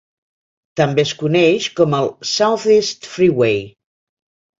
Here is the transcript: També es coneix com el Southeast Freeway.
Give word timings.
També 0.79 1.03
es 1.07 1.09
coneix 1.19 1.67
com 1.79 1.93
el 1.97 2.09
Southeast 2.29 3.11
Freeway. 3.11 3.61